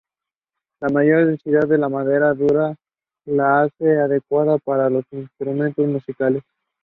[0.79, 2.75] La mayor densidad de la madera dura
[3.25, 6.41] la hace adecuada para los instrumentos musicales.